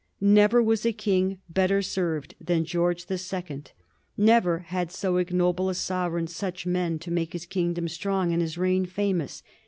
[0.19, 3.81] Never was a king better served than George the Sec ond I
[4.23, 8.57] never had so ignoble a sovereign such men to make his kingdom strong and his
[8.57, 9.43] reign famous.